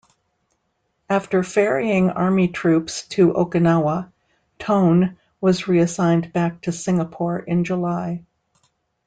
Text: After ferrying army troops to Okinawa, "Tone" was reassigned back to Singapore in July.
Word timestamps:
After 1.11 1.43
ferrying 1.43 2.09
army 2.09 2.47
troops 2.47 3.07
to 3.09 3.33
Okinawa, 3.33 4.11
"Tone" 4.57 5.19
was 5.39 5.67
reassigned 5.67 6.33
back 6.33 6.59
to 6.61 6.71
Singapore 6.71 7.37
in 7.37 7.63
July. 7.63 8.23